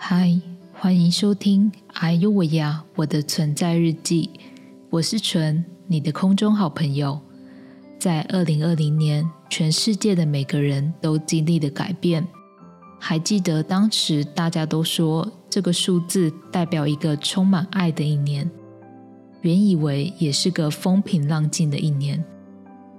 [0.00, 0.40] 嗨，
[0.72, 4.30] 欢迎收听《哎呦我呀我的存在日记》，
[4.90, 7.20] 我是纯，你的空中好朋友。
[7.98, 12.26] 在二零二零年，全世界的每个人都经历了改变。
[12.98, 18.48] 还记得当时大家都说这个数字代表一个充满爱的一年，
[19.42, 22.24] 原以为也是个风平浪静的一年，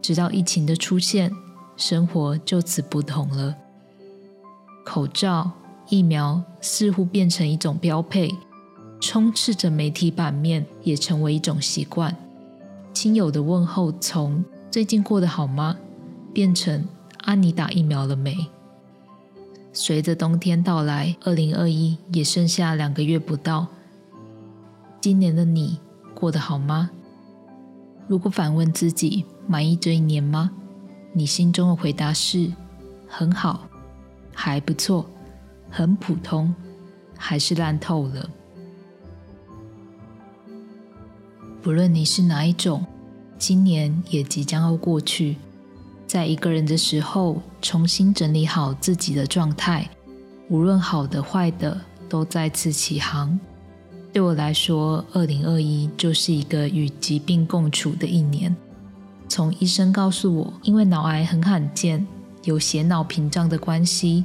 [0.00, 1.30] 直到疫情的出现，
[1.76, 3.54] 生活就此不同了。
[4.82, 5.52] 口罩、
[5.88, 8.30] 疫苗似乎变成一种标配，
[9.00, 12.16] 充斥着媒体版面，也成为一种习惯。
[12.92, 14.44] 亲友的问候从。
[14.68, 15.74] 最近过得好吗？
[16.34, 16.86] 变成
[17.22, 18.36] 阿你打疫苗了没？
[19.72, 23.68] 随着冬天到来，二零二一也剩下两个月不到。
[25.00, 25.80] 今年的你
[26.14, 26.90] 过得好吗？
[28.06, 30.50] 如果反问自己，满意这一年吗？
[31.14, 32.52] 你心中的回答是：
[33.08, 33.66] 很好，
[34.34, 35.08] 还不错，
[35.70, 36.54] 很普通，
[37.16, 38.30] 还是烂透了。
[41.62, 42.84] 不论你是哪一种。
[43.38, 45.36] 今年也即将要过去，
[46.06, 49.90] 在一个人的时候，重新整理好自己的状态，
[50.48, 53.38] 无论好的坏的，都再次起航。
[54.10, 58.56] 对我来说，二零二一就是一个与疾病共处的一年。
[59.28, 62.06] 从医生告诉我，因为脑癌很罕见，
[62.44, 64.24] 有血脑屏障的关系，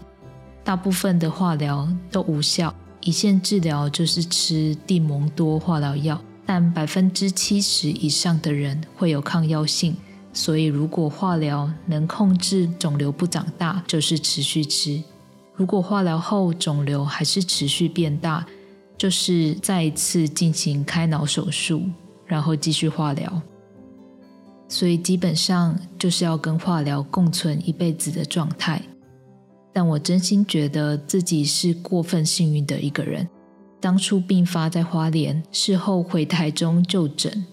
[0.64, 6.22] 大部分的化疗都无效，一线治疗就是吃地蒙多化疗药。
[6.45, 9.95] 但百分之七十以上的人会有抗药性，
[10.34, 15.02] 所以如果化疗能控制肿瘤不长大，就是持续吃；
[15.56, 18.45] 如果化疗后肿瘤还是持续变大，
[18.98, 21.84] 就是再一次进行开脑手术，
[22.26, 23.42] 然后继续化疗。
[24.67, 28.82] 所以基本上就是要跟化疗共存一辈子的状态。
[29.73, 33.27] 但我真心觉得自己是过分幸运的一个人。
[33.80, 37.45] 当初病发在花莲，事后回台中就诊，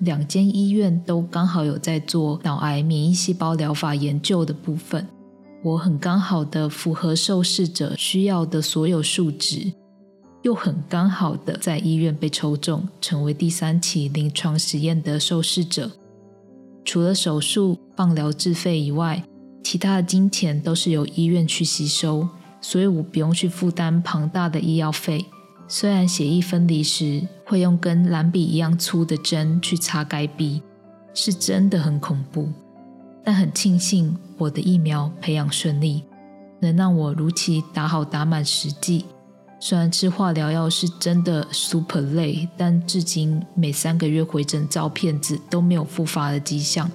[0.00, 5.06] 两间医院都刚好有在做脑癌免疫细胞疗法研究的部分，
[5.62, 9.72] 我很刚好的符合受试者需要的所有数值，
[10.42, 15.90] 又很刚好的在医院被抽中，成为第三期临床实验的受试者。
[16.84, 19.24] 除了手术、放疗自费以外，
[19.62, 22.28] 其他的金钱都是由医院去吸收，
[22.60, 25.24] 所以我不用去负担庞大的医药费。
[25.68, 30.60] 虽然血液分离时会用跟蓝笔一样粗的针去擦该壁，
[31.14, 32.48] 是真的很恐怖，
[33.24, 36.02] 但很庆幸我的疫苗培养顺利，
[36.60, 39.06] 能让我如期打好打满十剂。
[39.58, 46.90] 虽然吃化疗药是真的 super 累，但至今每三个月回诊照片子都没有复发的迹象。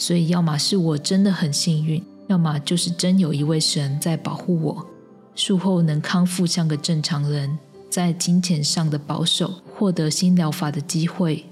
[0.00, 4.86] 所以要么是我真的很幸运，要么就是真有一位神在保护我，
[5.34, 7.58] 术后能康复像个正常人。
[7.90, 11.44] 在金钱上的保守，获得新疗法的机会，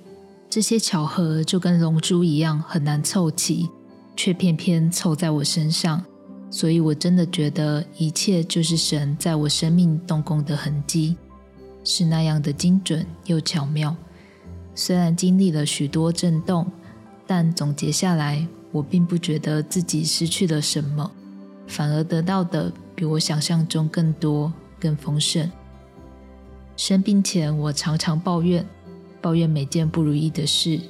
[0.49, 3.69] 这些巧合就跟龙珠一样很难凑齐，
[4.17, 6.03] 却偏偏凑在我身上。
[6.51, 11.17] 所以我真的觉得一切就是神在我生命动工的痕迹，
[11.85, 13.95] 是那样的精准又巧妙。
[14.75, 16.67] 虽然经历了许多震动，
[17.29, 21.09] 但总结下来，我并不觉得自己失去了什么，
[21.67, 24.51] 反而得到的比我想象中更多、
[24.81, 25.49] 更丰盛。
[26.75, 28.67] 生病前，我常常抱怨，
[29.21, 30.81] 抱怨每件不如意的事；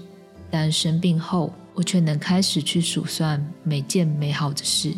[0.48, 4.94] 但生病后，我却能开始去数算每件美好的事。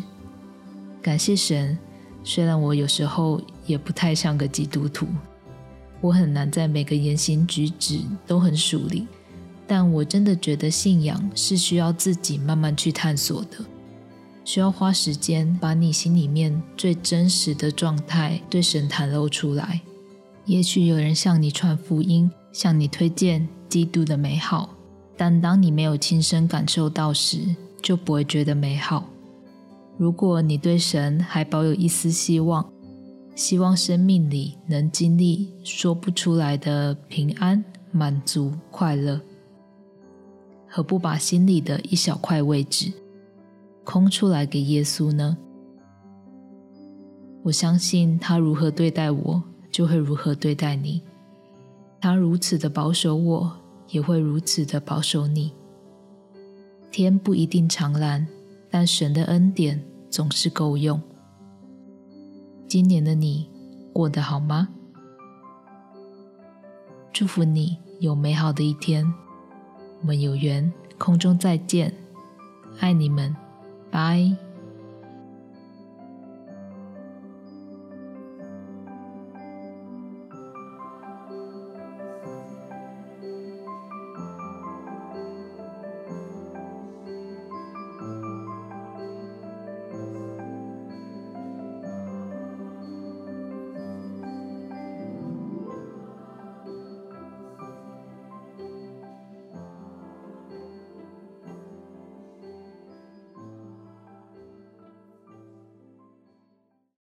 [1.01, 1.75] 感谢神，
[2.23, 5.07] 虽然我有时候也不太像个基督徒，
[6.01, 9.07] 我很难在每个言行举止都很属灵，
[9.73, 13.63] 但我真的觉得信仰是需要自己慢慢去探索的，
[14.43, 19.79] 需要花时间把你心里面最真实的状态对神袒露出来。
[20.43, 24.75] 也许有人向你传福音，向你推荐基督的美好，
[25.15, 29.07] 但当你没有亲身感受到时，就不会觉得美好。
[29.97, 32.69] 如果你对神还保有一丝希望，
[33.35, 37.63] 希望生命里能经历说不出来的平安、
[37.93, 39.21] 满足、快乐，
[40.71, 42.91] 何不把心里的一小块位置
[43.83, 45.37] 空出来给耶稣呢？
[47.43, 49.43] 我相信他如何对待我。
[49.71, 51.01] 就会如何对待你。
[52.01, 53.57] 他如此的保守我，
[53.87, 55.53] 也会如此的保守你。
[56.91, 58.27] 天不一定常蓝，
[58.69, 61.01] 但神的恩典总是够用。
[62.67, 63.49] 今年的你
[63.93, 64.67] 过得好吗？
[67.13, 69.09] 祝福你有美好的一天。
[70.01, 71.93] 我们有缘空中再见，
[72.79, 73.35] 爱你们，
[73.89, 74.50] 拜。